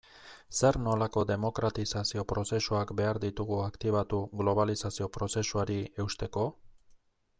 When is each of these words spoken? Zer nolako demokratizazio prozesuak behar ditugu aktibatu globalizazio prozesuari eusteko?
Zer 0.59 0.77
nolako 0.85 1.23
demokratizazio 1.31 2.23
prozesuak 2.31 2.93
behar 3.01 3.19
ditugu 3.25 3.59
aktibatu 3.67 4.23
globalizazio 4.41 5.11
prozesuari 5.19 5.77
eusteko? 6.07 6.49